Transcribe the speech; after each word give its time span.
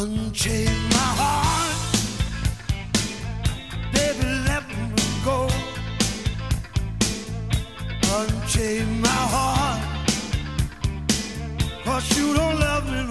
Unchain 0.00 0.76
my 0.90 1.10
heart, 1.20 1.76
baby, 3.92 4.28
let 4.46 4.62
me 4.68 4.76
go. 5.24 5.48
Unchain 8.16 9.00
my 9.00 9.08
heart, 9.34 9.82
cause 11.84 12.16
you 12.16 12.32
don't 12.32 12.60
love 12.60 12.84
me 12.92 13.07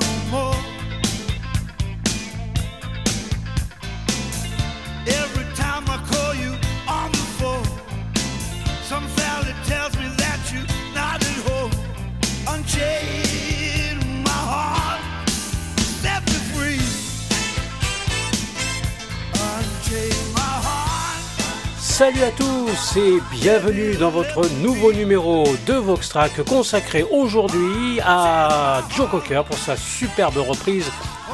Salut 21.97 22.21
à 22.21 22.29
tous 22.29 22.95
et 22.97 23.19
bienvenue 23.31 23.95
dans 23.95 24.11
votre 24.11 24.47
nouveau 24.61 24.93
numéro 24.93 25.45
de 25.65 25.73
Voxtrack 25.73 26.43
consacré 26.43 27.01
aujourd'hui 27.01 27.99
à 28.05 28.83
Joe 28.95 29.09
Cocker 29.09 29.41
pour 29.43 29.57
sa 29.57 29.75
superbe 29.75 30.37
reprise 30.37 30.91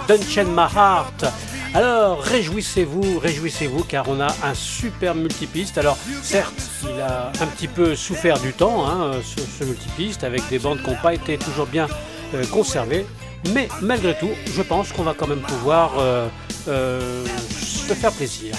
d'Unchain 0.07 0.45
My 0.45 0.73
Heart. 0.73 1.25
Alors 1.73 2.21
réjouissez-vous, 2.21 3.19
réjouissez-vous 3.19 3.83
car 3.83 4.07
on 4.07 4.21
a 4.21 4.33
un 4.41 4.53
super 4.53 5.15
multipiste. 5.15 5.77
Alors 5.77 5.97
certes, 6.21 6.63
il 6.83 6.97
a 7.01 7.33
un 7.41 7.47
petit 7.47 7.67
peu 7.67 7.93
souffert 7.93 8.39
du 8.39 8.53
temps, 8.53 8.87
hein, 8.87 9.15
ce, 9.21 9.41
ce 9.41 9.65
multipiste, 9.65 10.23
avec 10.23 10.47
des 10.47 10.59
bandes 10.59 10.81
qui 10.81 10.89
n'ont 10.89 10.95
pas 10.95 11.13
été 11.13 11.37
toujours 11.37 11.65
bien 11.65 11.89
euh, 12.35 12.45
conservées. 12.45 13.05
Mais 13.53 13.67
malgré 13.81 14.17
tout, 14.17 14.31
je 14.45 14.61
pense 14.61 14.93
qu'on 14.93 15.03
va 15.03 15.13
quand 15.13 15.27
même 15.27 15.41
pouvoir 15.41 15.99
euh, 15.99 16.29
euh, 16.69 17.25
se 17.51 17.93
faire 17.93 18.13
plaisir. 18.13 18.55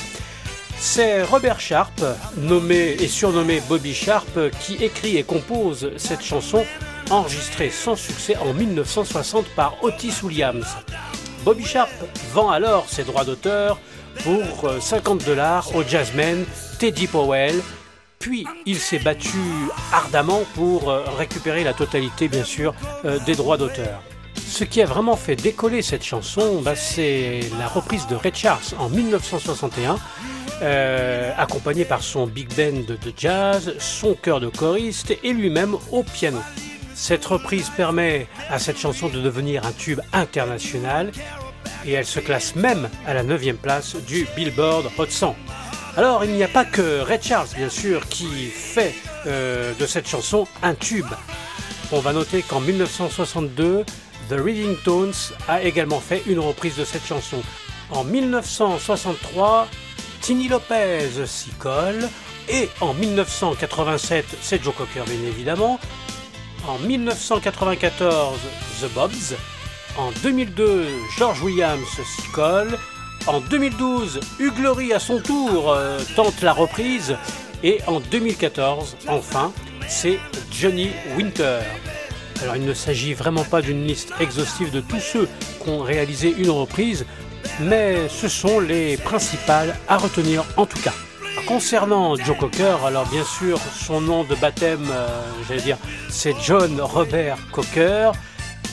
C'est 0.86 1.22
Robert 1.22 1.60
Sharp, 1.60 2.04
nommé 2.36 2.94
et 3.00 3.08
surnommé 3.08 3.62
Bobby 3.68 3.94
Sharp, 3.94 4.38
qui 4.60 4.74
écrit 4.74 5.16
et 5.16 5.22
compose 5.22 5.90
cette 5.96 6.22
chanson 6.22 6.64
enregistrée 7.10 7.70
sans 7.70 7.96
succès 7.96 8.36
en 8.36 8.52
1960 8.52 9.46
par 9.56 9.82
Otis 9.82 10.12
Williams. 10.22 10.76
Bobby 11.42 11.64
Sharp 11.64 11.90
vend 12.32 12.50
alors 12.50 12.88
ses 12.88 13.02
droits 13.02 13.24
d'auteur 13.24 13.78
pour 14.22 14.68
euh, 14.68 14.78
50 14.78 15.24
dollars 15.24 15.74
au 15.74 15.82
jazzman 15.82 16.44
Teddy 16.78 17.06
Powell, 17.06 17.60
puis 18.18 18.46
il 18.66 18.76
s'est 18.76 18.98
battu 18.98 19.38
ardemment 19.90 20.42
pour 20.54 20.90
euh, 20.90 21.02
récupérer 21.16 21.64
la 21.64 21.72
totalité, 21.72 22.28
bien 22.28 22.44
sûr, 22.44 22.74
euh, 23.06 23.18
des 23.20 23.34
droits 23.34 23.56
d'auteur. 23.56 24.02
Ce 24.54 24.62
qui 24.62 24.80
a 24.80 24.86
vraiment 24.86 25.16
fait 25.16 25.34
décoller 25.34 25.82
cette 25.82 26.04
chanson, 26.04 26.62
bah, 26.62 26.76
c'est 26.76 27.40
la 27.58 27.66
reprise 27.66 28.06
de 28.06 28.14
Ray 28.14 28.30
Charles 28.32 28.62
en 28.78 28.88
1961, 28.88 29.98
euh, 30.62 31.32
accompagné 31.36 31.84
par 31.84 32.04
son 32.04 32.28
big 32.28 32.54
band 32.54 32.82
de 32.86 33.12
jazz, 33.16 33.74
son 33.80 34.14
chœur 34.14 34.38
de 34.38 34.46
choriste 34.46 35.12
et 35.24 35.32
lui-même 35.32 35.74
au 35.90 36.04
piano. 36.04 36.38
Cette 36.94 37.24
reprise 37.24 37.68
permet 37.76 38.28
à 38.48 38.60
cette 38.60 38.78
chanson 38.78 39.08
de 39.08 39.20
devenir 39.20 39.66
un 39.66 39.72
tube 39.72 39.98
international 40.12 41.10
et 41.84 41.90
elle 41.90 42.06
se 42.06 42.20
classe 42.20 42.54
même 42.54 42.88
à 43.08 43.14
la 43.14 43.24
9 43.24 43.54
place 43.54 43.96
du 44.06 44.24
Billboard 44.36 44.88
Hot 44.98 45.06
100. 45.08 45.34
Alors 45.96 46.24
il 46.24 46.30
n'y 46.30 46.44
a 46.44 46.48
pas 46.48 46.64
que 46.64 47.00
Ray 47.00 47.18
Charles 47.20 47.48
bien 47.56 47.68
sûr 47.68 48.08
qui 48.08 48.46
fait 48.46 48.94
euh, 49.26 49.72
de 49.80 49.84
cette 49.84 50.06
chanson 50.06 50.46
un 50.62 50.76
tube. 50.76 51.12
On 51.90 51.98
va 51.98 52.12
noter 52.12 52.42
qu'en 52.42 52.60
1962, 52.60 53.84
The 54.28 54.40
Reading 54.40 54.76
Tones 54.84 55.32
a 55.48 55.62
également 55.62 56.00
fait 56.00 56.22
une 56.26 56.38
reprise 56.38 56.76
de 56.76 56.84
cette 56.84 57.04
chanson. 57.04 57.42
En 57.90 58.04
1963, 58.04 59.68
Tini 60.20 60.48
Lopez 60.48 61.26
s'y 61.26 61.50
colle. 61.50 62.08
Et 62.48 62.68
en 62.80 62.94
1987, 62.94 64.24
c'est 64.40 64.62
Joe 64.62 64.74
Cocker 64.74 65.04
bien 65.04 65.28
évidemment. 65.28 65.78
En 66.66 66.78
1994, 66.78 68.38
The 68.80 68.92
Bobs. 68.94 69.36
En 69.96 70.10
2002, 70.22 70.86
George 71.18 71.42
Williams 71.42 71.86
s'y 71.86 72.28
colle. 72.32 72.78
En 73.26 73.40
2012, 73.40 74.20
Hugh 74.38 74.58
Laurie 74.62 74.92
à 74.92 74.98
son 74.98 75.20
tour 75.20 75.72
euh, 75.72 76.00
tente 76.16 76.40
la 76.42 76.52
reprise. 76.52 77.16
Et 77.62 77.80
en 77.86 78.00
2014, 78.00 78.96
enfin, 79.08 79.52
c'est 79.88 80.18
Johnny 80.50 80.90
Winter. 81.16 81.60
Alors 82.42 82.56
il 82.56 82.64
ne 82.64 82.74
s'agit 82.74 83.14
vraiment 83.14 83.44
pas 83.44 83.62
d'une 83.62 83.86
liste 83.86 84.12
exhaustive 84.20 84.70
de 84.70 84.80
tous 84.80 85.00
ceux 85.00 85.28
qui 85.62 85.68
ont 85.68 85.80
réalisé 85.80 86.34
une 86.36 86.50
reprise, 86.50 87.06
mais 87.60 88.08
ce 88.08 88.28
sont 88.28 88.60
les 88.60 88.96
principales 88.96 89.76
à 89.88 89.96
retenir 89.96 90.44
en 90.56 90.66
tout 90.66 90.80
cas. 90.80 90.92
Concernant 91.46 92.16
Joe 92.16 92.36
Cocker, 92.38 92.76
alors 92.86 93.06
bien 93.08 93.24
sûr 93.24 93.58
son 93.58 94.00
nom 94.00 94.24
de 94.24 94.34
baptême, 94.34 94.86
euh, 94.90 95.06
j'allais 95.46 95.60
dire, 95.60 95.76
c'est 96.08 96.34
John 96.42 96.80
Robert 96.80 97.38
Cocker, 97.52 98.12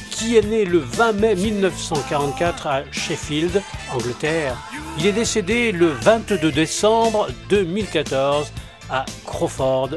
qui 0.09 0.38
est 0.38 0.45
né 0.45 0.66
le 0.66 0.78
20 0.78 1.13
mai 1.13 1.35
1944 1.35 2.67
à 2.67 2.83
Sheffield, 2.91 3.61
Angleterre. 3.93 4.55
Il 4.99 5.05
est 5.05 5.11
décédé 5.11 5.72
le 5.72 5.88
22 5.88 6.51
décembre 6.51 7.28
2014 7.49 8.51
à 8.89 9.05
Crawford, 9.25 9.89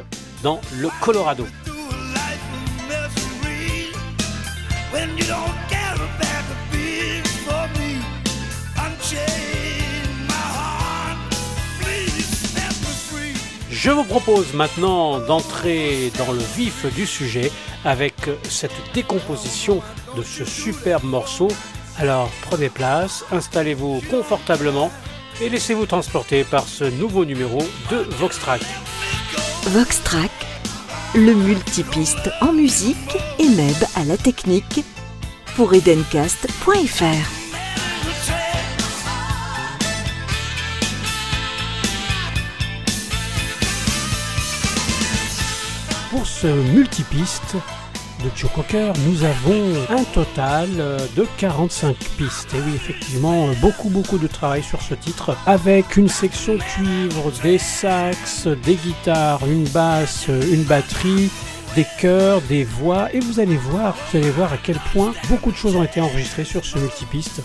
dans 0.42 0.60
le 0.78 0.88
Colorado. 1.00 1.46
When 4.94 5.10
you 5.18 5.26
don't 5.26 5.58
get 5.68 5.94
a 5.96 6.08
bag 6.22 6.44
of 6.54 6.60
beans 6.70 7.32
for 7.46 7.64
me. 7.78 7.90
Unchain 8.86 10.26
my 10.28 10.46
heart, 10.58 11.18
please 11.80 12.28
set 12.54 12.74
me 12.84 12.92
free. 13.08 13.34
Je 13.70 13.90
vous 13.90 14.04
propose 14.04 14.54
maintenant 14.54 15.18
d'entrer 15.18 16.12
dans 16.16 16.32
le 16.32 16.44
vif 16.56 16.86
du 16.94 17.06
sujet 17.06 17.50
avec 17.84 18.14
cette 18.48 18.78
décomposition 18.94 19.82
de 20.16 20.22
ce 20.22 20.44
superbe 20.44 21.04
morceau. 21.04 21.48
Alors 21.98 22.30
prenez 22.42 22.68
place, 22.68 23.24
installez-vous 23.32 24.00
confortablement 24.10 24.90
et 25.40 25.48
laissez-vous 25.48 25.86
transporter 25.86 26.44
par 26.44 26.68
ce 26.68 26.84
nouveau 26.84 27.24
numéro 27.24 27.58
de 27.90 27.96
Voxtrack. 28.18 28.62
Voxtrack, 29.66 30.30
le 31.14 31.32
multipiste 31.32 32.28
en 32.40 32.52
musique 32.52 33.16
et 33.38 33.48
Meb 33.48 33.76
à 33.94 34.04
la 34.04 34.16
technique 34.16 34.84
pour 35.54 35.72
edencast.fr. 35.72 36.64
Pour 46.10 46.26
ce 46.26 46.48
multipiste 46.48 47.56
de 48.24 48.30
Joe 48.34 48.50
Cocker, 48.52 48.92
nous 49.06 49.22
avons 49.24 49.74
un 49.90 50.02
total 50.04 50.68
euh, 50.78 50.98
de 51.16 51.26
45 51.36 51.96
pistes. 52.16 52.54
Et 52.54 52.58
oui, 52.66 52.72
effectivement, 52.74 53.48
euh, 53.48 53.52
beaucoup, 53.60 53.90
beaucoup 53.90 54.18
de 54.18 54.26
travail 54.26 54.62
sur 54.62 54.80
ce 54.80 54.94
titre, 54.94 55.36
avec 55.46 55.96
une 55.96 56.08
section 56.08 56.56
cuivre, 56.56 57.30
des 57.42 57.58
sax, 57.58 58.46
des 58.46 58.76
guitares, 58.76 59.40
une 59.46 59.68
basse, 59.68 60.26
euh, 60.28 60.42
une 60.52 60.64
batterie, 60.64 61.30
des 61.74 61.86
chœurs, 62.00 62.40
des 62.42 62.64
voix, 62.64 63.12
et 63.12 63.20
vous 63.20 63.40
allez 63.40 63.56
voir, 63.56 63.94
vous 64.10 64.18
allez 64.18 64.30
voir 64.30 64.52
à 64.52 64.56
quel 64.56 64.78
point 64.92 65.12
beaucoup 65.28 65.50
de 65.50 65.56
choses 65.56 65.76
ont 65.76 65.84
été 65.84 66.00
enregistrées 66.00 66.44
sur 66.44 66.64
ce 66.64 66.78
multipiste. 66.78 67.42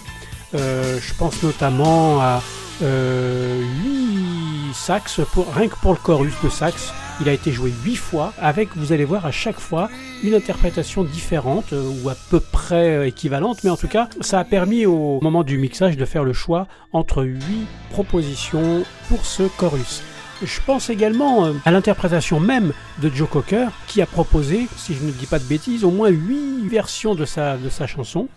Je 0.54 1.14
pense 1.18 1.44
notamment 1.44 2.22
à 2.22 2.42
euh, 2.82 3.62
8 3.84 4.74
sax, 4.74 5.22
pour, 5.34 5.54
rien 5.54 5.68
que 5.68 5.76
pour 5.76 5.92
le 5.92 6.00
chorus 6.00 6.34
de 6.44 6.50
sax, 6.50 6.94
il 7.22 7.30
a 7.30 7.34
été 7.34 7.52
joué 7.52 7.74
8 7.84 7.96
fois, 7.96 8.34
avec, 8.40 8.70
vous 8.76 8.94
allez 8.94 9.06
voir, 9.06 9.26
à 9.26 9.32
chaque 9.32 9.60
fois, 9.60 9.90
une 10.24 10.34
interprétation 10.34 11.04
différente, 11.04 11.74
euh, 11.74 11.92
ou 12.04 12.10
à 12.10 12.16
peu 12.30 12.40
près 12.40 12.98
euh, 12.98 13.08
équivalente, 13.08 13.64
mais 13.64 13.70
en 13.70 13.78
tout 13.78 13.88
cas, 13.88 14.10
ça 14.22 14.40
a 14.40 14.44
permis 14.44 14.86
au 14.86 15.20
moment 15.22 15.44
du 15.44 15.58
mixage 15.58 15.98
de 15.98 16.06
faire 16.06 16.24
le 16.24 16.34
choix 16.34 16.68
entre 16.94 17.24
8 17.24 17.40
propositions 17.92 18.84
pour 19.10 19.26
ce 19.26 19.44
chorus. 19.58 20.02
Je 20.42 20.60
pense 20.66 20.90
également 20.90 21.46
euh, 21.46 21.54
à 21.66 21.72
l'interprétation 21.72 22.40
même 22.40 22.72
de 23.02 23.10
Joe 23.10 23.30
Cocker, 23.30 23.68
qui 23.88 24.02
a 24.02 24.06
proposé, 24.06 24.68
si 24.78 24.94
je 24.94 25.04
ne 25.04 25.12
dis 25.12 25.26
pas 25.26 25.40
de 25.40 25.44
bêtises, 25.44 25.84
au 25.84 25.92
moins 25.92 26.10
8 26.10 26.68
versions 26.70 27.16
de 27.16 27.26
sa, 27.26 27.58
de 27.58 27.70
sa 27.70 27.88
chanson. 27.88 28.30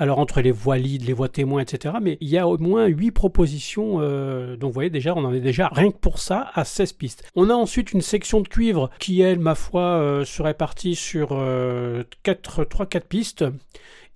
Alors 0.00 0.20
entre 0.20 0.40
les 0.40 0.52
voix 0.52 0.78
lead, 0.78 1.04
les 1.04 1.12
voix 1.12 1.28
témoins, 1.28 1.60
etc. 1.60 1.96
Mais 2.00 2.18
il 2.20 2.28
y 2.28 2.38
a 2.38 2.46
au 2.46 2.56
moins 2.58 2.86
8 2.86 3.10
propositions. 3.10 3.98
Euh, 4.00 4.56
donc 4.56 4.68
vous 4.70 4.74
voyez 4.74 4.90
déjà, 4.90 5.12
on 5.14 5.24
en 5.24 5.32
est 5.32 5.40
déjà 5.40 5.68
rien 5.72 5.90
que 5.90 5.96
pour 5.96 6.18
ça 6.20 6.50
à 6.54 6.64
16 6.64 6.92
pistes. 6.92 7.28
On 7.34 7.50
a 7.50 7.54
ensuite 7.54 7.92
une 7.92 8.00
section 8.00 8.40
de 8.40 8.48
cuivre 8.48 8.90
qui, 9.00 9.20
elle, 9.20 9.40
ma 9.40 9.56
foi, 9.56 9.82
euh, 9.82 10.24
serait 10.24 10.54
partie 10.54 10.94
sur 10.94 11.30
3-4 11.30 13.00
pistes. 13.08 13.44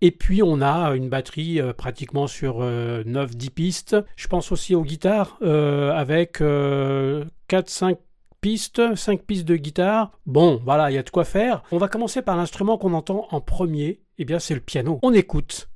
Et 0.00 0.10
puis 0.10 0.42
on 0.42 0.60
a 0.60 0.94
une 0.96 1.08
batterie 1.08 1.60
pratiquement 1.76 2.26
sur 2.26 2.60
9-10 2.60 3.50
pistes. 3.50 3.96
Je 4.16 4.26
pense 4.26 4.50
aussi 4.50 4.74
aux 4.74 4.82
guitares 4.82 5.38
avec 5.42 6.40
4-5 6.40 7.96
pistes, 8.40 8.96
5 8.96 9.22
pistes 9.22 9.46
de 9.46 9.54
guitare. 9.56 10.10
Bon, 10.26 10.60
voilà, 10.64 10.90
il 10.90 10.94
y 10.94 10.98
a 10.98 11.04
de 11.04 11.10
quoi 11.10 11.24
faire. 11.24 11.62
On 11.70 11.78
va 11.78 11.86
commencer 11.86 12.20
par 12.20 12.36
l'instrument 12.36 12.78
qu'on 12.78 12.94
entend 12.94 13.28
en 13.30 13.40
premier. 13.40 14.00
Eh 14.18 14.24
bien, 14.24 14.40
c'est 14.40 14.54
le 14.54 14.60
piano. 14.60 14.98
On 15.02 15.14
écoute. 15.14 15.71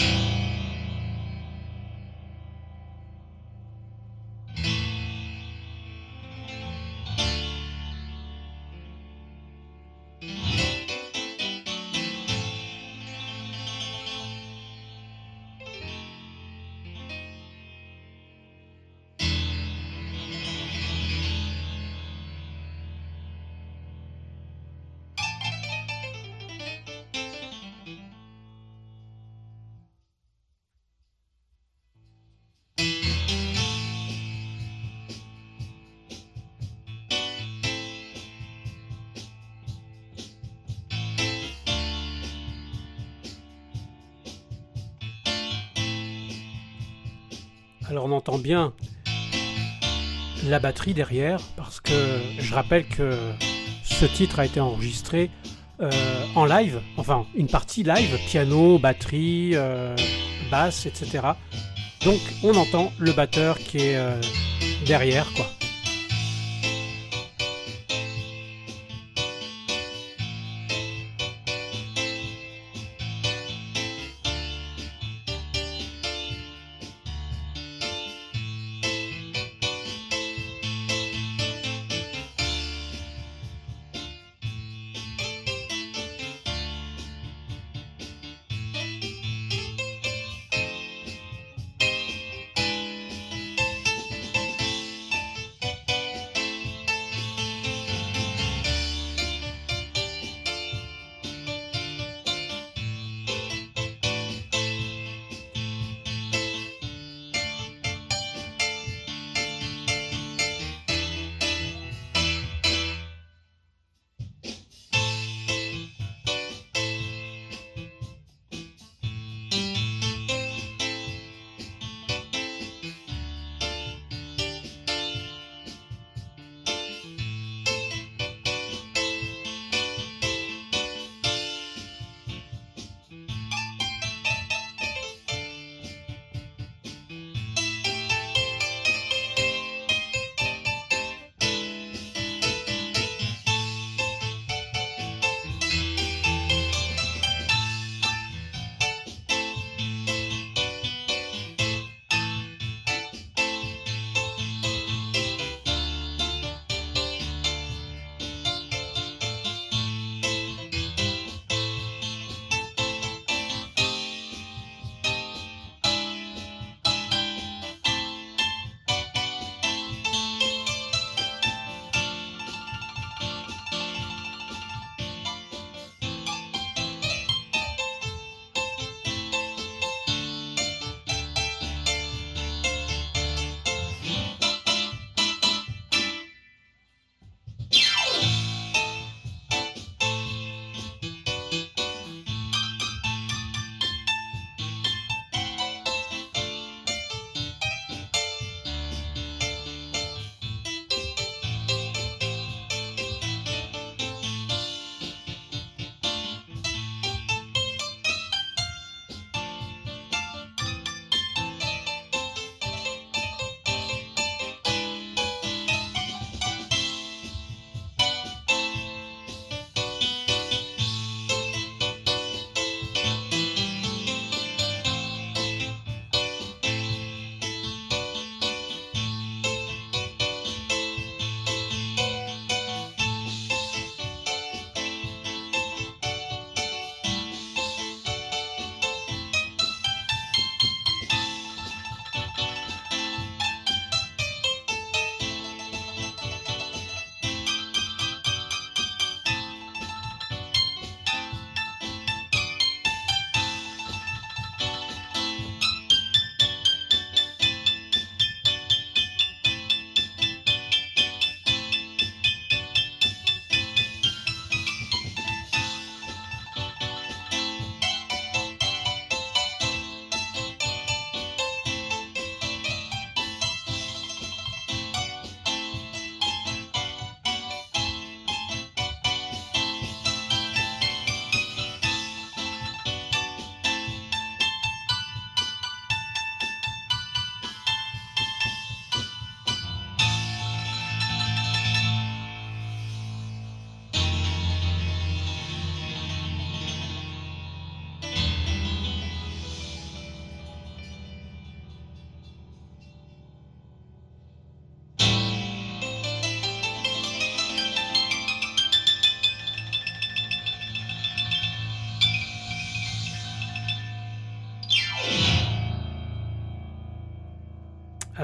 you. 0.00 0.27
On 47.98 48.12
entend 48.12 48.38
bien 48.38 48.72
la 50.46 50.58
batterie 50.58 50.94
derrière, 50.94 51.40
parce 51.56 51.80
que 51.80 51.92
je 52.38 52.54
rappelle 52.54 52.86
que 52.86 53.12
ce 53.82 54.04
titre 54.04 54.38
a 54.38 54.46
été 54.46 54.60
enregistré 54.60 55.30
euh, 55.80 55.90
en 56.34 56.44
live, 56.44 56.80
enfin 56.96 57.26
une 57.34 57.48
partie 57.48 57.82
live, 57.82 58.18
piano, 58.26 58.78
batterie, 58.78 59.52
euh, 59.54 59.96
basse, 60.50 60.86
etc. 60.86 61.20
Donc 62.04 62.20
on 62.42 62.54
entend 62.56 62.92
le 62.98 63.12
batteur 63.12 63.58
qui 63.58 63.78
est 63.78 63.96
euh, 63.96 64.20
derrière, 64.86 65.26
quoi. 65.34 65.46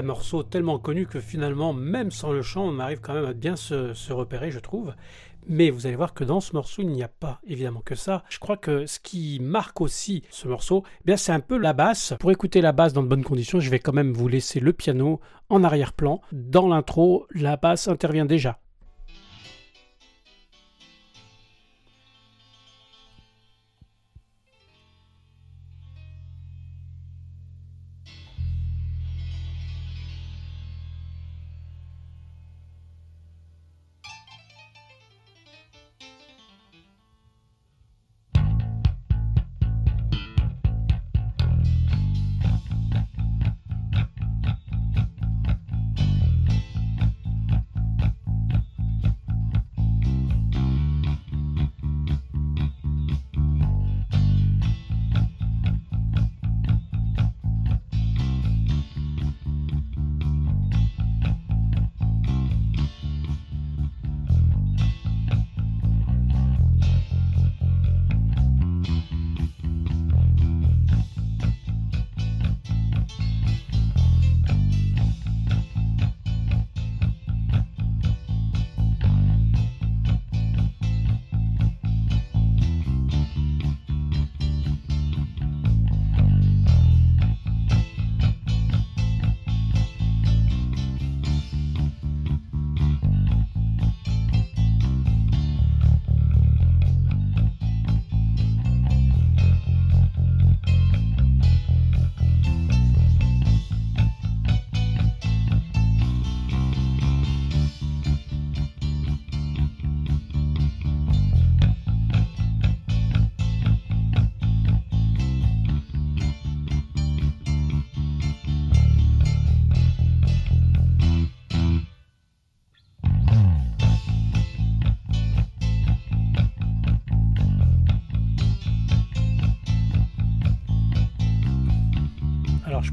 Morceau 0.05 0.43
tellement 0.43 0.79
connu 0.79 1.05
que 1.05 1.19
finalement, 1.19 1.73
même 1.73 2.11
sans 2.11 2.31
le 2.31 2.41
chant, 2.41 2.65
on 2.65 2.79
arrive 2.79 3.01
quand 3.01 3.13
même 3.13 3.25
à 3.25 3.33
bien 3.33 3.55
se, 3.55 4.13
repérer, 4.13 4.51
je 4.51 4.59
trouve. 4.59 4.93
Mais 5.47 5.69
vous 5.69 5.85
allez 5.85 5.95
voir 5.95 6.13
que 6.13 6.23
dans 6.23 6.39
ce 6.39 6.53
morceau, 6.53 6.81
il 6.81 6.89
n'y 6.89 7.03
a 7.03 7.07
pas 7.07 7.39
évidemment 7.45 7.81
que 7.81 7.93
ça. 7.93 8.23
Je 8.29 8.39
crois 8.39 8.57
que 8.57 8.85
ce 8.85 8.99
qui 8.99 9.39
marque 9.39 9.79
aussi 9.81 10.23
ce 10.31 10.47
morceau, 10.47 10.83
eh 11.01 11.03
bien 11.05 11.17
c'est 11.17 11.31
un 11.31 11.39
peu 11.39 11.57
la 11.57 11.73
basse. 11.73 12.13
Pour 12.19 12.31
écouter 12.31 12.61
la 12.61 12.71
basse 12.71 12.93
dans 12.93 13.03
de 13.03 13.07
bonnes 13.07 13.23
conditions, 13.23 13.59
je 13.59 13.69
vais 13.69 13.79
quand 13.79 13.93
même 13.93 14.13
vous 14.13 14.27
laisser 14.27 14.59
le 14.59 14.73
piano 14.73 15.19
en 15.49 15.63
arrière-plan. 15.63 16.21
Dans 16.31 16.67
l'intro, 16.67 17.27
la 17.31 17.57
basse 17.57 17.87
intervient 17.87 18.25
déjà. 18.25 18.59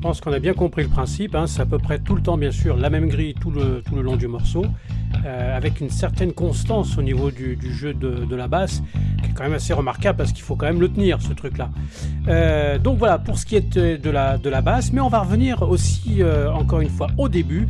Pense 0.03 0.21
qu'on 0.21 0.33
a 0.33 0.41
bien 0.41 0.53
compris 0.53 0.83
le 0.83 0.89
principe. 0.89 1.35
Hein. 1.35 1.47
C'est 1.47 1.63
à 1.63 1.67
peu 1.67 1.79
près 1.79 2.01
tout 2.01 2.17
le 2.17 2.23
temps, 2.23 2.37
bien 2.37 2.51
sûr, 2.51 2.77
la 2.77 2.91
même 2.91 3.09
grille 3.09 3.35
tout 3.35 3.51
le, 3.51 3.83
tout 3.87 3.95
le 3.95 4.03
long 4.03 4.17
du 4.17 4.27
morceau, 4.27 4.67
euh, 5.25 5.57
avec 5.57 5.81
une 5.81 5.91
certaine 5.91 6.33
constance 6.33 6.99
au 6.99 7.03
niveau 7.03 7.31
du, 7.31 7.57
jeu 7.73 7.95
de, 7.95 8.35
la 8.35 8.49
basse, 8.49 8.83
qui 9.23 9.31
est 9.31 9.33
quand 9.33 9.45
même 9.45 9.55
assez 9.55 9.73
remarquable 9.73 10.19
parce 10.19 10.33
qu'il 10.33 10.43
faut 10.43 10.57
quand 10.57 10.67
même 10.67 10.81
le 10.81 10.89
tenir, 10.89 11.23
ce 11.23 11.33
truc-là. 11.33 11.71
Euh, 12.27 12.79
donc 12.79 12.99
voilà, 12.99 13.19
pour 13.19 13.39
ce 13.39 13.47
qui 13.47 13.55
est 13.55 13.79
de 13.79 14.11
la, 14.11 14.39
de 14.39 14.51
la 14.51 14.61
basse, 14.61 14.93
mais 14.93 15.01
on 15.01 15.09
va 15.09 15.21
revenir 15.21 15.63
aussi, 15.63 16.21
euh, 16.21 16.51
encore 16.53 16.81
une 16.81 16.91
fois, 16.91 17.07
au 17.17 17.29
début, 17.29 17.69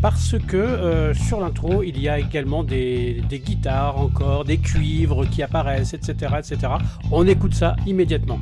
parce 0.00 0.36
que 0.38 1.12
sur 1.14 1.40
l'intro, 1.40 1.82
il 1.82 2.00
y 2.00 2.08
a 2.08 2.18
également 2.18 2.64
des, 2.64 3.22
des, 3.28 3.38
guitares 3.38 3.98
encore, 3.98 4.44
des 4.44 4.58
cuivres 4.58 5.28
qui 5.28 5.42
apparaissent, 5.42 5.94
etc., 5.94 6.34
etc. 6.38 6.72
On 7.10 7.26
écoute 7.26 7.54
ça 7.54 7.76
immédiatement. 7.86 8.40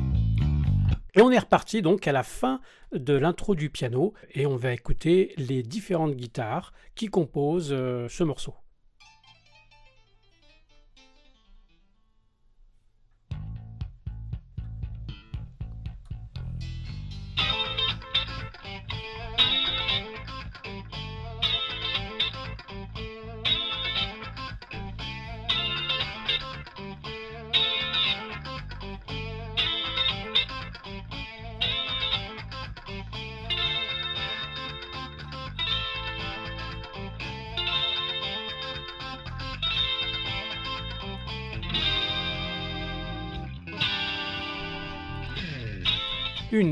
Et 1.13 1.21
on 1.21 1.29
est 1.29 1.39
reparti 1.39 1.81
donc 1.81 2.07
à 2.07 2.13
la 2.13 2.23
fin 2.23 2.61
de 2.93 3.13
l'intro 3.13 3.53
du 3.53 3.69
piano 3.69 4.13
et 4.33 4.45
on 4.45 4.55
va 4.55 4.73
écouter 4.73 5.33
les 5.37 5.61
différentes 5.61 6.15
guitares 6.15 6.73
qui 6.95 7.07
composent 7.07 7.73
euh, 7.73 8.07
ce 8.07 8.23
morceau. 8.23 8.53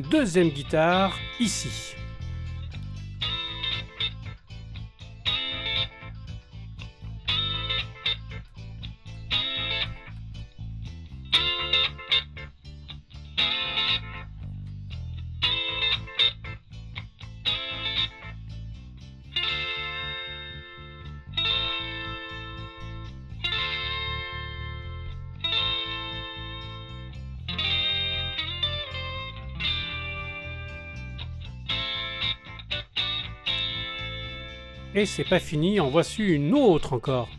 Deuxième 0.10 0.50
guitare 0.50 1.16
ici. 1.40 1.99
Et 34.96 35.06
c'est 35.06 35.24
pas 35.24 35.40
fini, 35.40 35.80
en 35.80 35.90
voici 35.90 36.24
une 36.24 36.54
autre 36.54 36.94
encore. 36.94 37.30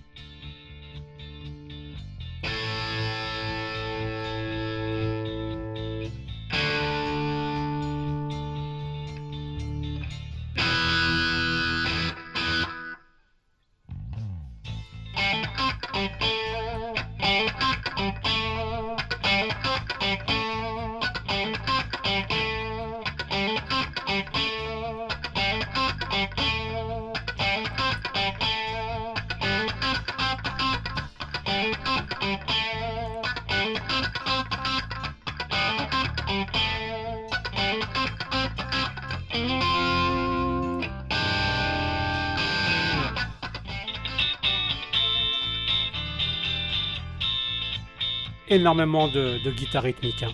Énormément 48.60 49.08
de, 49.08 49.50
guitare 49.50 49.82
rythmique. 49.82 50.22
Hein. 50.22 50.32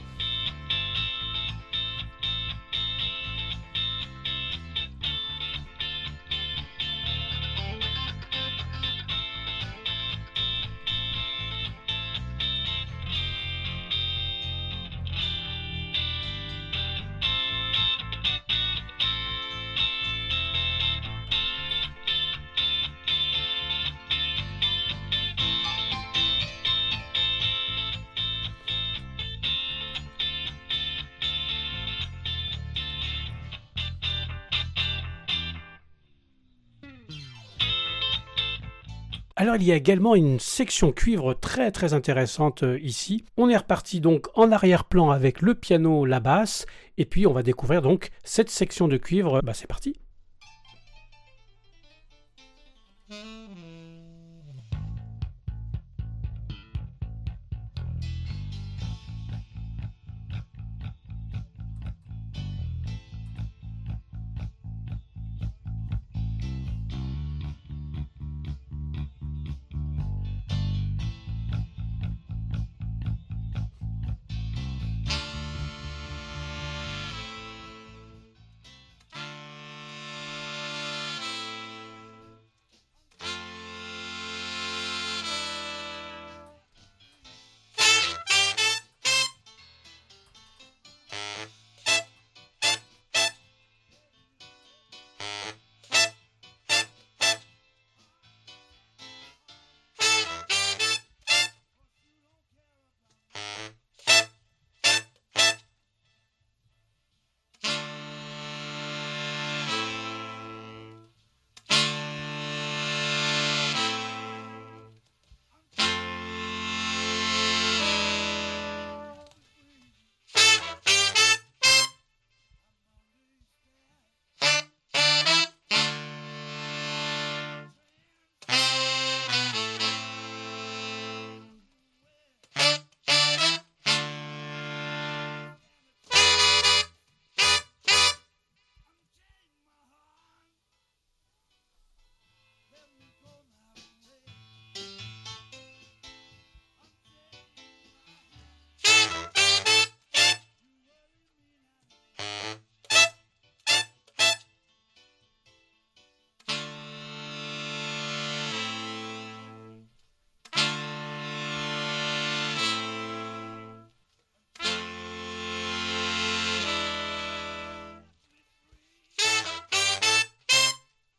Alors 39.47 39.59
il 39.59 39.63
y 39.63 39.71
a 39.71 39.77
également 39.77 40.17
une 40.17 40.41
section 40.41 40.91
cuivre 40.91 41.33
très 41.33 41.71
très 41.71 41.95
intéressante 41.95 42.65
euh, 42.65 42.81
ici. 42.81 43.25
On 43.37 43.49
est 43.49 43.57
reparti 43.57 44.01
donc 44.01 44.27
en 44.35 44.51
arrière-plan 44.51 45.11
avec 45.11 45.41
le 45.41 45.55
piano, 45.55 46.05
la 46.05 46.19
basse, 46.19 46.67
et 46.99 47.05
puis 47.05 47.29
on 47.29 47.33
va 47.33 47.45
découvrir 47.45 47.81
donc 47.81 48.11
cette 48.25 48.51
section 48.51 48.89
de 48.89 48.97
cuivre. 48.97 49.43
Bah 49.45 49.55
c'est 49.55 49.69
parti. 49.69 49.95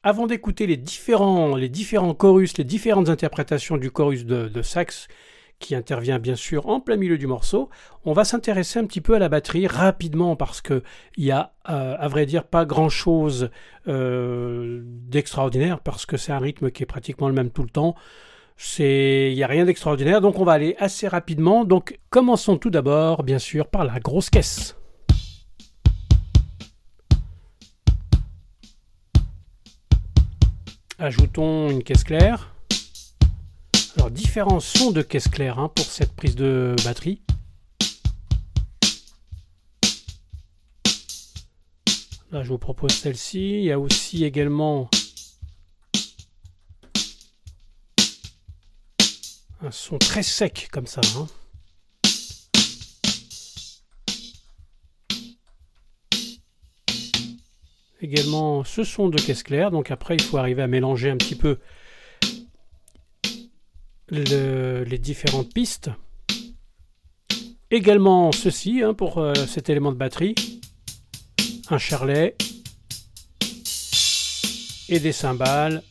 Avant 0.07 0.25
d'écouter 0.25 0.67
les 0.67 0.77
différents, 0.77 1.57
les 1.57 1.67
différents 1.67 2.13
chorus, 2.13 2.57
les 2.57 2.63
différentes 2.63 3.09
interprétations 3.09 3.75
du 3.75 3.91
chorus 3.91 4.25
de, 4.25 4.61
sax, 4.61 5.09
qui 5.59 5.75
intervient 5.75 6.17
bien 6.17 6.37
sûr 6.37 6.69
en 6.69 6.79
plein 6.79 6.95
milieu 6.95 7.17
du 7.17 7.27
morceau, 7.27 7.67
on 8.05 8.13
va 8.13 8.23
s'intéresser 8.23 8.79
un 8.79 8.85
petit 8.85 9.01
peu 9.01 9.15
à 9.15 9.19
la 9.19 9.27
batterie 9.27 9.67
rapidement 9.67 10.37
parce 10.37 10.61
qu'il 10.61 10.81
y 11.17 11.31
a, 11.31 11.51
euh, 11.69 11.97
à 11.99 12.07
vrai 12.07 12.25
dire, 12.25 12.45
pas 12.45 12.63
grand-chose 12.63 13.49
euh, 13.89 14.79
d'extraordinaire 14.85 15.81
parce 15.81 16.05
que 16.05 16.15
c'est 16.15 16.31
un 16.31 16.39
rythme 16.39 16.71
qui 16.71 16.83
est 16.83 16.85
pratiquement 16.85 17.27
le 17.27 17.33
même 17.33 17.49
tout 17.49 17.63
le 17.63 17.69
temps. 17.69 17.93
Il 18.79 19.33
n'y 19.33 19.43
a 19.43 19.47
rien 19.47 19.65
d'extraordinaire, 19.65 20.21
donc 20.21 20.39
on 20.39 20.45
va 20.45 20.53
aller 20.53 20.77
assez 20.79 21.09
rapidement. 21.09 21.65
Donc 21.65 21.99
commençons 22.11 22.55
tout 22.55 22.69
d'abord, 22.69 23.23
bien 23.23 23.39
sûr, 23.39 23.67
par 23.67 23.83
la 23.83 23.99
grosse 23.99 24.29
caisse. 24.29 24.77
Ajoutons 30.99 31.69
une 31.69 31.83
caisse 31.83 32.03
claire. 32.03 32.55
Alors 33.95 34.09
différents 34.09 34.59
sons 34.59 34.89
de 34.89 35.03
caisse 35.03 35.27
claire 35.27 35.59
hein, 35.59 35.69
pour 35.69 35.85
cette 35.85 36.11
prise 36.15 36.35
de 36.35 36.75
batterie. 36.83 37.21
Là 42.31 42.41
je 42.41 42.49
vous 42.49 42.57
propose 42.57 42.93
celle-ci. 42.93 43.59
Il 43.59 43.65
y 43.65 43.71
a 43.71 43.79
aussi 43.79 44.25
également 44.25 44.89
un 49.61 49.69
son 49.69 49.99
très 49.99 50.23
sec 50.23 50.67
comme 50.71 50.87
ça. 50.87 51.01
Hein. 51.15 51.27
Également 58.01 58.63
ce 58.63 58.83
son 58.83 59.09
de 59.09 59.19
caisse 59.19 59.43
claire. 59.43 59.71
Donc 59.71 59.91
après, 59.91 60.15
il 60.15 60.21
faut 60.21 60.37
arriver 60.37 60.61
à 60.61 60.67
mélanger 60.67 61.09
un 61.09 61.17
petit 61.17 61.35
peu 61.35 61.59
les 64.09 64.97
différentes 64.99 65.53
pistes. 65.53 65.89
Également 67.69 68.31
ceci 68.31 68.81
hein, 68.81 68.93
pour 68.93 69.17
euh, 69.17 69.33
cet 69.33 69.69
élément 69.69 69.91
de 69.91 69.97
batterie. 69.97 70.35
Un 71.69 71.77
charlet 71.77 72.37
et 74.87 74.99
des 75.01 75.11
cymbales 75.11 75.83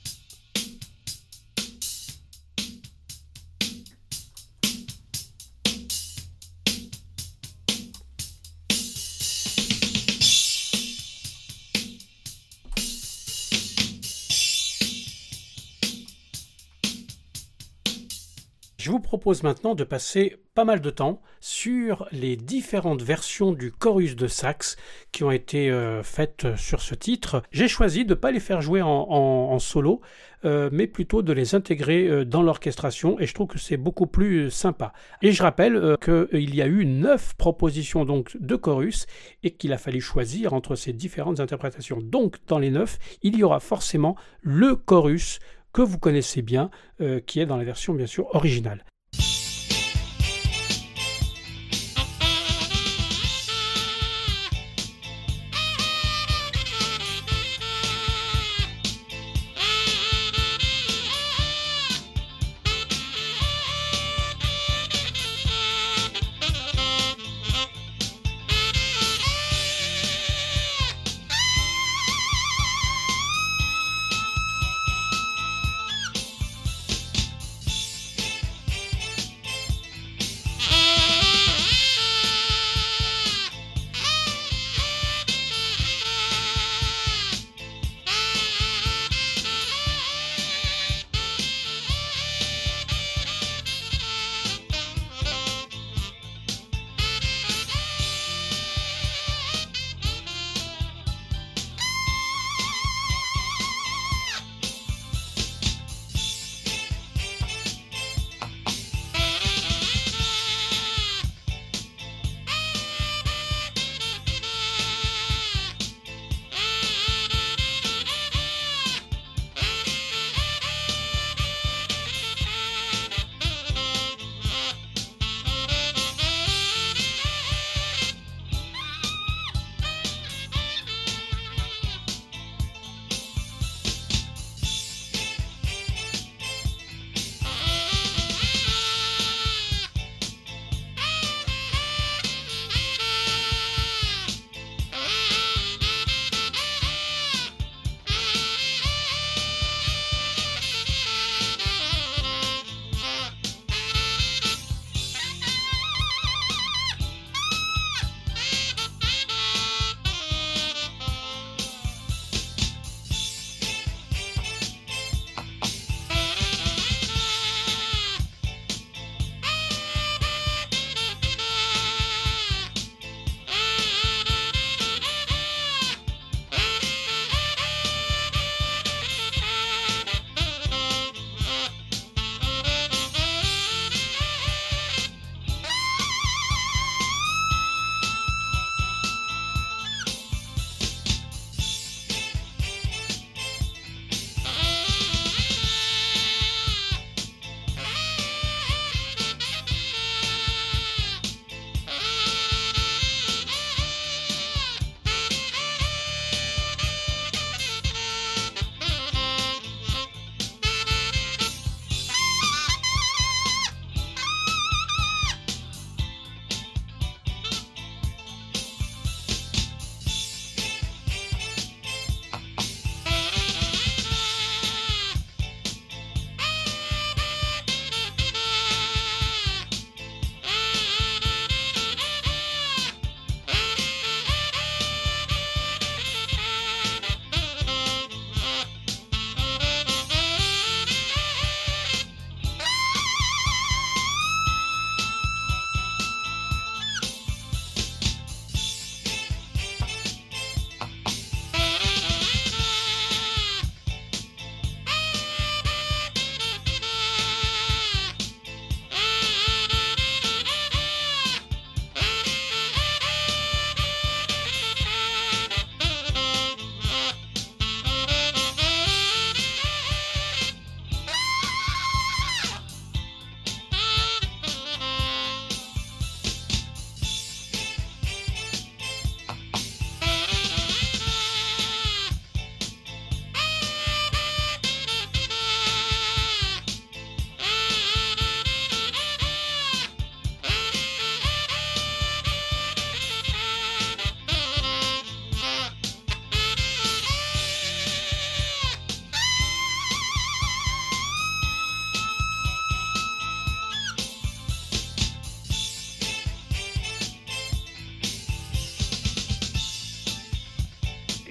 propose 19.26 19.42
maintenant 19.42 19.74
de 19.74 19.82
passer 19.82 20.36
pas 20.54 20.64
mal 20.64 20.80
de 20.80 20.88
temps 20.88 21.20
sur 21.40 22.06
les 22.12 22.36
différentes 22.36 23.02
versions 23.02 23.50
du 23.50 23.72
chorus 23.72 24.14
de 24.14 24.28
sax 24.28 24.76
qui 25.10 25.24
ont 25.24 25.32
été 25.32 25.68
euh, 25.68 26.04
faites 26.04 26.54
sur 26.56 26.80
ce 26.80 26.94
titre. 26.94 27.42
J'ai 27.50 27.66
choisi 27.66 28.04
de 28.04 28.10
ne 28.10 28.14
pas 28.14 28.30
les 28.30 28.38
faire 28.38 28.60
jouer 28.60 28.82
en, 28.82 29.58
solo, 29.58 30.00
euh, 30.44 30.70
mais 30.70 30.86
plutôt 30.86 31.22
de 31.22 31.32
les 31.32 31.56
intégrer 31.56 32.06
euh, 32.06 32.24
dans 32.24 32.40
l'orchestration 32.40 33.18
et 33.18 33.26
je 33.26 33.34
trouve 33.34 33.48
que 33.48 33.58
c'est 33.58 33.76
beaucoup 33.76 34.06
plus 34.06 34.48
sympa. 34.48 34.92
Et 35.22 35.32
je 35.32 35.42
rappelle 35.42 35.96
qu'il 36.00 36.54
y 36.54 36.62
a 36.62 36.68
eu 36.68 36.86
neuf 36.86 37.34
propositions 37.34 38.04
donc 38.04 38.36
de 38.38 38.54
chorus 38.54 39.06
et 39.42 39.50
qu'il 39.50 39.72
a 39.72 39.78
fallu 39.78 40.00
choisir 40.00 40.52
entre 40.52 40.76
ces 40.76 40.92
différentes 40.92 41.40
interprétations. 41.40 41.98
Donc 42.00 42.36
dans 42.46 42.60
les 42.60 42.70
neuf, 42.70 43.00
il 43.24 43.36
y 43.36 43.42
aura 43.42 43.58
forcément 43.58 44.14
le 44.42 44.76
chorus 44.76 45.40
que 45.76 45.82
vous 45.82 45.98
connaissez 45.98 46.40
bien, 46.40 46.70
euh, 47.02 47.20
qui 47.20 47.38
est 47.38 47.44
dans 47.44 47.58
la 47.58 47.64
version 47.64 47.92
bien 47.92 48.06
sûr 48.06 48.34
originale. 48.34 48.82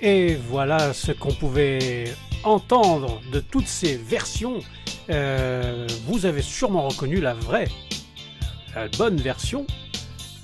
Et 0.06 0.36
voilà 0.36 0.94
ce 0.94 1.12
qu'on 1.12 1.34
pouvait 1.34 2.14
entendre 2.44 3.20
de 3.34 3.40
toutes 3.40 3.66
ces 3.66 3.98
versions. 3.98 4.60
Euh, 5.10 5.88
vous 6.06 6.28
avez 6.28 6.44
sûrement 6.44 6.88
reconnu 6.88 7.20
la 7.20 7.34
vraie, 7.34 7.70
la 8.76 8.88
bonne 9.00 9.16
version 9.16 9.66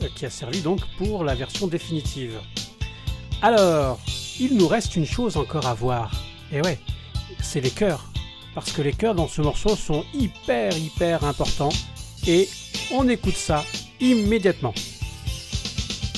euh, 0.01 0.07
qui 0.15 0.25
a 0.25 0.31
servi 0.31 0.61
donc 0.61 0.79
pour 0.97 1.23
la 1.23 1.35
version 1.35 1.67
définitive. 1.67 2.39
Alors, 3.43 3.99
il 4.39 4.57
nous 4.57 4.67
reste 4.67 4.95
une 4.95 5.05
chose 5.05 5.37
encore 5.37 5.67
à 5.67 5.75
voir. 5.75 6.09
Et 6.51 6.59
ouais, 6.61 6.79
c'est 7.39 7.61
les 7.61 7.69
chœurs. 7.69 8.11
Parce 8.55 8.71
que 8.71 8.81
les 8.81 8.93
chœurs 8.93 9.13
dans 9.13 9.27
ce 9.27 9.43
morceau 9.43 9.75
sont 9.75 10.03
hyper 10.11 10.75
hyper 10.75 11.23
importants. 11.23 11.73
Et 12.25 12.49
on 12.91 13.07
écoute 13.07 13.37
ça 13.37 13.63
immédiatement. 13.99 14.73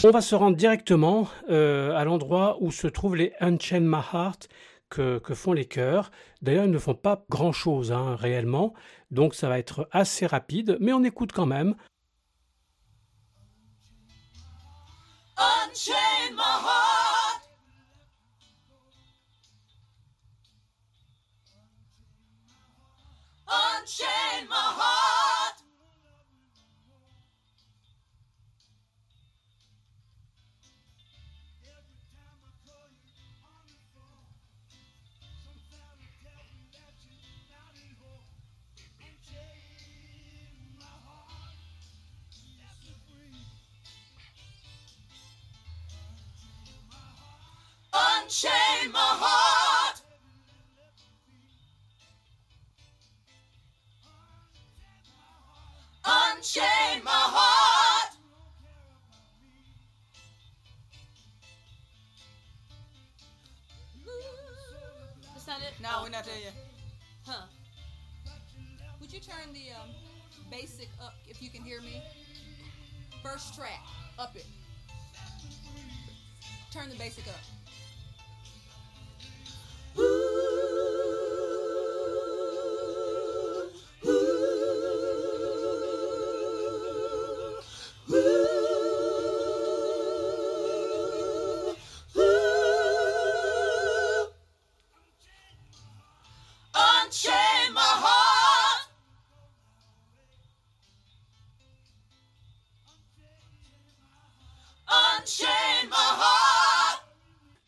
On 0.05 0.11
va 0.11 0.19
se 0.19 0.35
rendre 0.35 0.57
directement 0.57 1.29
euh, 1.49 1.95
à 1.95 2.03
l'endroit 2.03 2.57
où 2.59 2.73
se 2.73 2.87
trouvent 2.87 3.15
les 3.15 3.31
Unchain 3.39 3.79
My 3.79 4.01
Heart 4.13 4.49
que, 4.89 5.21
font 5.33 5.53
les 5.53 5.63
chœurs. 5.63 6.11
D'ailleurs, 6.41 6.65
ils 6.65 6.71
ne 6.71 6.77
font 6.77 6.93
pas 6.93 7.23
grand-chose 7.29 7.93
hein, 7.93 8.17
réellement, 8.17 8.73
donc 9.11 9.33
ça 9.33 9.47
va 9.47 9.57
être 9.57 9.87
assez 9.91 10.25
rapide, 10.25 10.77
mais 10.81 10.91
on 10.91 11.03
écoute 11.05 11.31
quand 11.31 11.45
même. 11.45 11.75
My. 16.35 16.82
Unchain 48.43 48.91
my 48.91 48.99
heart. 48.99 50.01
Unchain 56.03 57.01
my 57.05 57.11
heart. 57.11 58.17
Is 65.37 65.45
that 65.45 65.59
it? 65.61 65.73
No, 65.81 65.89
Oh. 65.93 66.03
we're 66.03 66.09
not 66.09 66.25
there 66.25 66.39
yet. 66.43 66.53
Huh. 67.25 67.45
Would 68.99 69.11
you 69.13 69.19
turn 69.19 69.53
the 69.53 69.71
um, 69.71 69.89
basic 70.51 70.89
up 71.01 71.15
if 71.27 71.41
you 71.41 71.49
can 71.49 71.61
hear 71.63 71.81
me? 71.81 72.01
First 73.21 73.55
track, 73.55 73.79
up 74.19 74.35
it. 74.35 74.45
Turn 76.71 76.89
the 76.89 76.95
basic 76.95 77.27
up. 77.27 77.62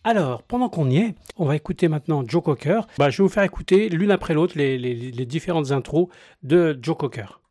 Alors, 0.06 0.44
pendant 0.44 0.70
qu'on 0.70 0.88
y 0.90 0.98
est, 0.98 1.16
on 1.36 1.46
va 1.46 1.56
écouter 1.56 1.88
maintenant 1.88 2.24
Joe 2.26 2.44
Cocker. 2.44 2.82
Bah, 3.00 3.10
je 3.10 3.18
vais 3.18 3.24
vous 3.24 3.34
faire 3.34 3.42
écouter 3.42 3.90
l'une 3.90 4.12
après 4.12 4.36
l'autre 4.36 4.54
les, 4.56 4.78
les- 4.78 5.26
différentes 5.26 5.72
intros 5.72 6.10
de 6.44 6.78
Joe 6.80 6.96
Cocker. 6.96 7.42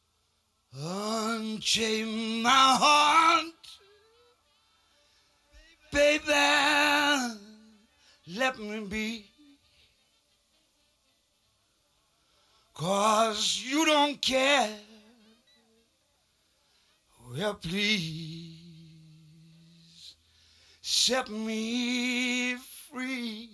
Set 20.87 21.31
me 21.31 22.57
free. 22.57 23.49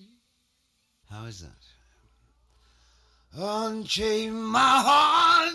How 1.08 1.26
is 1.26 1.42
that? 1.42 1.50
Unchain 3.32 4.32
my 4.34 4.58
heart. 4.58 5.54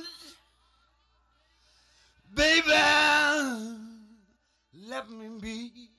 Baby, 2.34 2.72
let 4.88 5.10
me 5.10 5.28
be. 5.42 5.90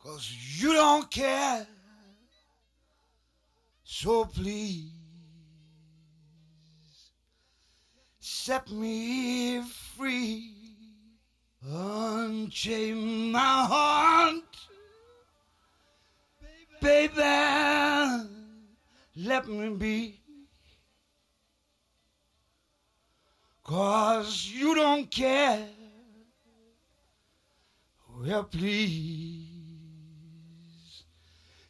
Cause 0.00 0.32
you 0.58 0.74
don't 0.74 1.10
care. 1.10 1.66
So 3.82 4.26
please 4.26 4.92
set 8.20 8.70
me 8.70 9.60
free. 9.96 10.63
Unchain 11.66 13.32
my 13.32 13.64
heart. 13.66 14.42
Baby, 16.82 17.22
let 19.16 19.48
me 19.48 19.70
be. 19.70 20.20
Cause 23.62 24.46
you 24.46 24.74
don't 24.74 25.10
care. 25.10 25.66
Well, 28.20 28.44
please 28.44 29.46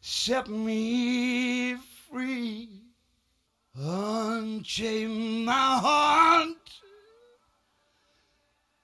set 0.01 0.49
me 0.49 1.77
free. 2.11 2.69
Unchain 3.77 5.45
my 5.45 5.79
heart. 5.81 6.84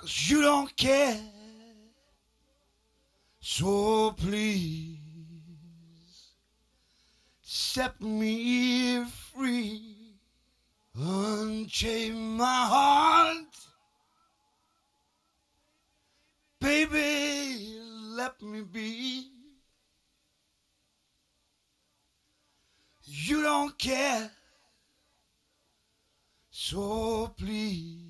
Cause 0.00 0.30
you 0.30 0.40
don't 0.40 0.74
care. 0.78 1.20
So 3.38 4.12
please 4.12 4.96
set 7.42 8.00
me 8.00 9.04
free. 9.04 10.16
Unchain 10.94 12.14
my 12.38 12.66
heart. 12.66 13.54
Baby, 16.60 17.78
let 18.16 18.40
me 18.40 18.62
be. 18.62 19.28
You 23.04 23.42
don't 23.42 23.78
care. 23.78 24.30
So 26.50 27.34
please 27.36 28.09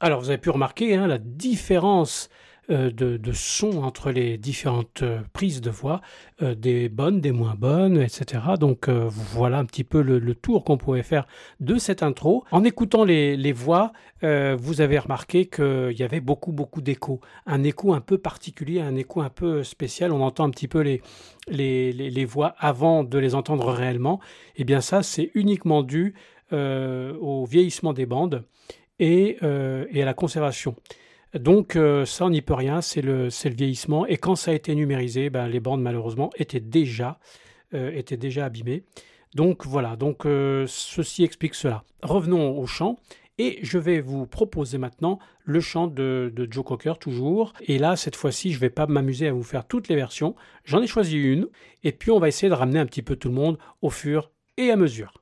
Alors, 0.00 0.20
vous 0.20 0.30
avez 0.30 0.38
pu 0.38 0.50
remarquer 0.50 0.94
hein, 0.94 1.06
la 1.06 1.18
différence 1.18 2.30
euh, 2.70 2.90
de, 2.90 3.16
de 3.18 3.32
son 3.32 3.82
entre 3.82 4.10
les 4.10 4.38
différentes 4.38 5.02
euh, 5.02 5.20
prises 5.34 5.60
de 5.60 5.68
voix, 5.70 6.00
euh, 6.40 6.54
des 6.54 6.88
bonnes, 6.88 7.20
des 7.20 7.32
moins 7.32 7.54
bonnes, 7.54 8.00
etc. 8.00 8.42
Donc 8.58 8.88
voilà 8.88 9.58
un 9.58 9.64
petit 9.66 9.84
peu 9.84 10.00
le, 10.00 10.18
le 10.18 10.34
tour 10.34 10.64
qu'on 10.64 10.78
pouvait 10.78 11.02
faire 11.02 11.26
de 11.58 11.76
cette 11.76 12.02
intro. 12.02 12.44
En 12.50 12.64
écoutant 12.64 13.04
les, 13.04 13.36
les 13.36 13.52
voix, 13.52 13.92
vous 14.22 14.80
avez 14.82 14.98
remarqué 14.98 15.46
qu'il 15.46 15.94
y 15.98 16.02
avait 16.02 16.20
beaucoup, 16.20 16.52
beaucoup 16.52 16.80
d'écho. 16.82 17.20
Un 17.46 17.62
écho 17.64 17.92
un 17.94 18.00
peu 18.00 18.18
particulier, 18.18 18.80
un 18.80 18.94
écho 18.96 19.20
un 19.22 19.30
peu 19.30 19.62
spécial. 19.64 20.12
On 20.12 20.20
entend 20.22 20.44
un 20.44 20.50
petit 20.50 20.68
peu 20.68 20.80
les, 20.80 21.00
les, 21.48 21.92
les- 21.92 22.10
les 22.10 22.24
voix 22.26 22.54
avant 22.58 23.02
de 23.04 23.18
les 23.18 23.34
entendre 23.34 23.70
réellement. 23.72 24.20
Et 24.56 24.64
bien 24.64 24.80
ça, 24.80 25.02
c'est 25.02 25.30
uniquement 25.34 25.82
dû 25.82 26.14
au 26.52 27.46
vieillissement 27.48 27.92
des 27.92 28.06
bandes 28.06 28.44
et, 29.00 29.38
euh, 29.42 29.86
et 29.90 30.02
à 30.02 30.04
la 30.04 30.14
conservation. 30.14 30.76
Donc 31.34 31.74
euh, 31.74 32.04
ça, 32.04 32.26
on 32.26 32.30
n'y 32.30 32.42
peut 32.42 32.54
rien, 32.54 32.80
c'est 32.80 33.02
le, 33.02 33.28
vieillissement. 33.46 34.06
Et 34.06 34.16
quand 34.16 34.36
ça 34.36 34.52
a 34.52 34.54
été 34.54 34.74
numérisé, 34.76 35.30
ben, 35.30 35.48
les 35.48 35.58
bandes, 35.58 35.82
malheureusement, 35.82 36.30
étaient 36.36 36.60
déjà, 36.60 37.18
euh, 37.74 37.90
étaient 37.92 38.16
déjà 38.16 38.44
abîmées. 38.44 38.84
Donc 39.34 39.64
voilà, 39.64 39.96
donc 39.96 40.24
ceci 40.66 41.22
explique 41.22 41.54
cela. 41.54 41.84
Revenons 42.02 42.58
au 42.58 42.66
chant. 42.66 42.96
Et 43.38 43.58
je 43.62 43.78
vais 43.78 44.02
vous 44.02 44.26
proposer 44.26 44.76
maintenant 44.76 45.18
le 45.44 45.60
chant 45.60 45.86
de, 45.86 46.30
Joe 46.50 46.62
Cocker, 46.62 46.98
toujours. 46.98 47.54
Et 47.62 47.78
là, 47.78 47.96
cette 47.96 48.14
fois-ci, 48.14 48.50
je 48.50 48.56
ne 48.56 48.60
vais 48.60 48.68
pas 48.68 48.86
m'amuser 48.86 49.28
à 49.28 49.32
vous 49.32 49.44
faire 49.44 49.66
toutes 49.66 49.88
les 49.88 49.96
versions. 49.96 50.34
J'en 50.66 50.82
ai 50.82 50.86
choisi 50.86 51.16
une. 51.16 51.46
Et 51.82 51.92
puis, 51.92 52.10
on 52.10 52.18
va 52.18 52.28
essayer 52.28 52.50
de 52.50 52.54
ramener 52.54 52.80
un 52.80 52.84
petit 52.84 53.00
peu 53.00 53.16
tout 53.16 53.28
le 53.28 53.34
monde 53.34 53.56
au 53.80 53.88
fur 53.88 54.30
et 54.58 54.70
à 54.70 54.76
mesure. 54.76 55.14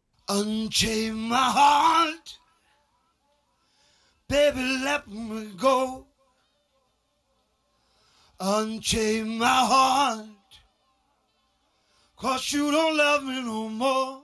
Baby, 4.28 4.60
let 4.84 5.08
me 5.08 5.52
go. 5.56 6.06
Unchain 8.38 9.38
my 9.38 9.46
heart. 9.46 10.26
Cause 12.16 12.52
you 12.52 12.70
don't 12.70 12.96
love 12.96 13.24
me 13.24 13.40
no 13.42 13.68
more. 13.68 14.22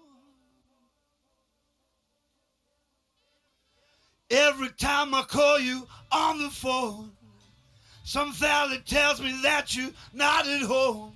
Every 4.31 4.71
time 4.71 5.15
I 5.15 5.23
call 5.23 5.61
you 5.61 5.87
on 6.11 6.39
the 6.39 6.51
phone, 6.51 7.13
some 8.03 8.33
fella 8.33 8.79
tells 8.81 9.21
me 9.21 9.39
that 9.43 9.77
you're 9.77 9.91
not 10.13 10.47
at 10.47 10.63
home. 10.63 11.13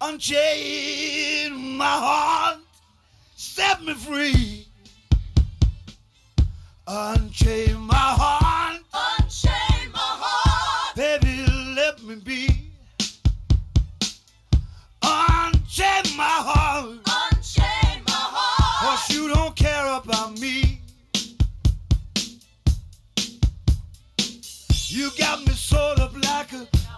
Unchain 0.00 1.76
my 1.76 1.84
heart 1.84 2.58
set 3.36 3.82
me 3.82 3.94
free. 3.94 4.53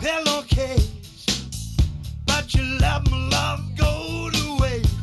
Pillowcase, 0.07 1.77
but 2.27 2.55
you 2.55 2.63
let 2.79 3.11
my 3.11 3.29
love 3.29 3.61
go 3.77 4.31
to 4.33 4.57
waste. 4.61 4.95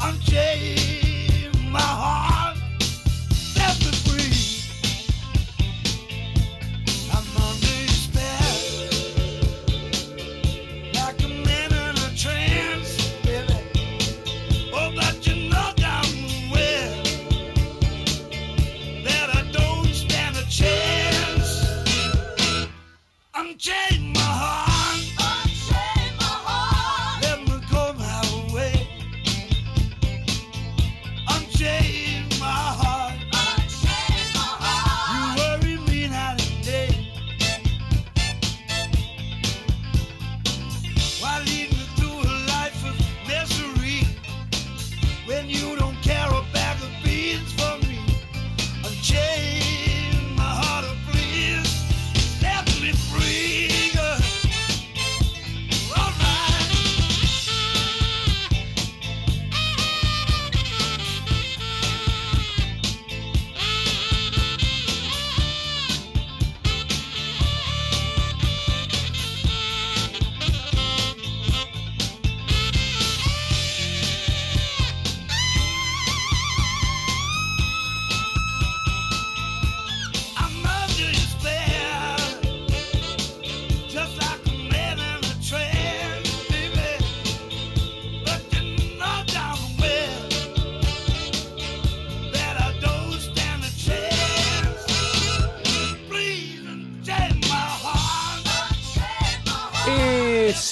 Unchain 0.00 1.05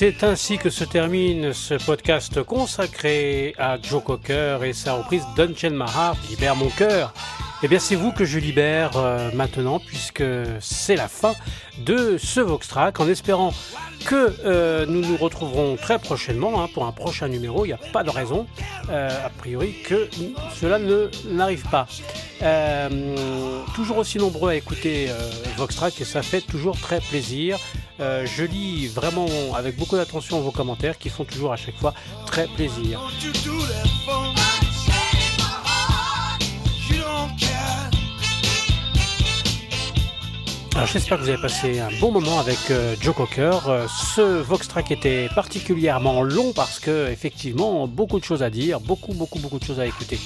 c'est 0.07 0.23
ainsi 0.23 0.59
que 0.59 0.69
se 0.69 0.85
termine 0.85 1.55
ce 1.55 1.73
podcast 1.73 2.43
consacré 2.43 3.55
à 3.57 3.79
Joe 3.81 4.05
Cocker 4.05 4.59
et 4.62 4.75
sa 4.75 4.93
reprise 4.93 5.25
d'Unchain 5.35 5.71
My 5.71 5.87
Heart, 5.87 6.19
Libère 6.29 6.57
mon 6.57 6.69
cœur. 6.69 7.14
Eh 7.62 7.69
bien, 7.69 7.79
c'est 7.79 7.95
vous 7.95 8.12
que 8.12 8.27
je 8.27 8.38
libère 8.38 8.90
euh, 8.97 9.31
maintenant, 9.33 9.79
puisque 9.79 10.23
c'est 10.61 10.97
la 10.97 11.09
fin 11.09 11.33
de 11.87 12.19
ce 12.19 12.40
Vox 12.40 12.69
Track, 12.69 13.01
en 13.01 13.09
espérant 13.09 13.55
que 14.05 14.35
euh, 14.45 14.85
nous 14.85 15.01
nous 15.01 15.17
retrouverons 15.17 15.77
très 15.77 15.99
prochainement 15.99 16.62
hein, 16.62 16.69
pour 16.75 16.85
un 16.85 16.93
prochain 16.93 17.29
numéro. 17.29 17.64
Il 17.64 17.69
n'y 17.69 17.75
a 17.75 17.79
pas 17.79 18.05
de 18.05 18.11
raison, 18.11 18.47
euh, 18.91 19.09
a 19.24 19.31
priori, 19.31 19.74
que 19.87 20.11
cela 20.55 20.78
ne 20.78 21.09
n'arrive 21.31 21.64
pas. 21.70 21.87
Toujours 23.74 23.99
aussi 23.99 24.18
nombreux 24.18 24.51
à 24.51 24.55
écouter 24.55 25.07
euh, 25.09 25.31
Vox 25.57 25.74
Track 25.74 26.01
et 26.01 26.05
ça 26.05 26.22
fait 26.22 26.43
toujours 26.43 26.78
très 26.78 27.01
plaisir. 27.01 27.59
Euh, 28.01 28.26
je 28.26 28.45
lis 28.45 28.88
vraiment 28.88 29.26
avec 29.55 29.76
beaucoup 29.76 29.97
d'attention 29.97 30.40
vos 30.40 30.51
commentaires 30.51 30.99
qui 30.99 31.09
font 31.09 31.24
toujours 31.24 31.53
à 31.53 31.57
chaque 31.57 31.76
fois 31.76 31.95
très 32.26 32.47
plaisir. 32.49 33.01
Alors 40.74 40.88
j'espère 40.88 41.18
que 41.18 41.22
vous 41.22 41.28
avez 41.28 41.40
passé 41.40 41.78
un 41.78 41.90
bon 42.01 42.11
moment 42.11 42.40
avec 42.40 42.59
euh, 42.70 42.97
Joe 43.01 43.14
Cocker. 43.14 43.68
Euh, 43.68 43.86
ce 43.86 44.20
Vox 44.20 44.66
Track 44.66 44.90
était 44.90 45.28
particulièrement 45.32 46.22
long 46.22 46.53
parce 46.53 46.80
que 46.80 47.09
effectivement 47.12 47.86
beaucoup 47.86 48.18
de 48.18 48.24
choses 48.24 48.42
à 48.42 48.51
dire, 48.51 48.80
beaucoup 48.80 49.14
beaucoup 49.14 49.38
beaucoup 49.38 49.61
de 49.61 49.64
choses 49.64 49.78
à 49.78 49.86
écouter. 49.86 50.18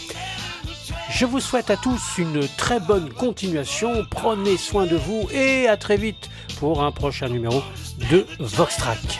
Je 1.11 1.24
vous 1.24 1.40
souhaite 1.40 1.70
à 1.70 1.76
tous 1.76 2.18
une 2.18 2.46
très 2.59 2.80
bonne 2.80 3.11
continuation, 3.12 4.06
prenez 4.11 4.56
soin 4.56 4.86
de 4.86 4.96
vous 4.96 5.26
et 5.32 5.66
à 5.66 5.76
très 5.76 5.96
vite 5.96 6.28
pour 6.59 6.82
un 6.82 6.92
prochain 6.92 7.28
numéro 7.28 7.62
de 8.11 8.26
Vox 8.38 8.76
Track. 8.76 9.18